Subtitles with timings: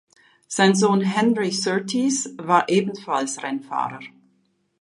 [0.47, 3.99] Sein Sohn Henry Surtees war ebenfalls Rennfahrer.